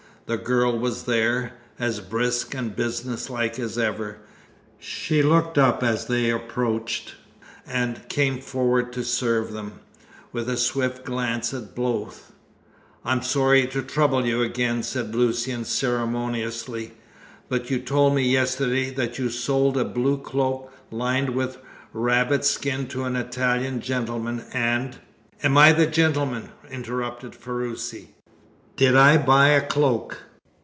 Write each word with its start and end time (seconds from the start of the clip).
The 0.27 0.37
girl 0.37 0.79
was 0.79 1.03
there, 1.03 1.55
as 1.77 1.99
brisk 1.99 2.53
and 2.55 2.73
businesslike 2.73 3.59
as 3.59 3.77
ever. 3.77 4.19
She 4.79 5.21
looked 5.21 5.57
up 5.57 5.83
as 5.83 6.05
they 6.05 6.29
approached, 6.29 7.15
and 7.67 8.07
came 8.07 8.39
forward 8.39 8.93
to 8.93 9.03
serve 9.03 9.51
them, 9.51 9.81
with 10.31 10.47
a 10.47 10.55
swift 10.55 11.03
glance 11.03 11.53
at 11.53 11.75
both. 11.75 12.31
"I 13.03 13.11
am 13.11 13.21
sorry 13.23 13.67
to 13.67 13.81
trouble 13.81 14.25
you 14.25 14.41
again," 14.41 14.83
said 14.83 15.13
Lucian 15.13 15.65
ceremoniously, 15.65 16.93
"but 17.49 17.69
you 17.69 17.79
told 17.79 18.15
me 18.15 18.23
yesterday 18.23 18.89
that 18.91 19.19
you 19.19 19.29
sold 19.29 19.75
a 19.75 19.83
blue 19.83 20.17
cloak, 20.17 20.71
lined 20.91 21.31
with 21.31 21.57
rabbit 21.91 22.45
skin, 22.45 22.87
to 22.87 23.03
an 23.03 23.17
Italian 23.17 23.81
gentleman, 23.81 24.45
and" 24.53 24.93
"And 25.43 25.51
am 25.51 25.57
I 25.57 25.73
the 25.73 25.87
gentleman?" 25.87 26.51
interrupted 26.69 27.35
Ferruci. 27.35 28.15
"Did 28.77 28.95
I 28.95 29.17
buy 29.17 29.49
a 29.49 29.61
cloak?" 29.61 30.17